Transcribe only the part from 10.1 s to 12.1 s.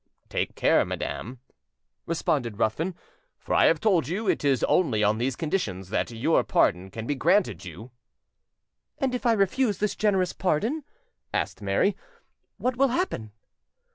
pardon," asked Mary,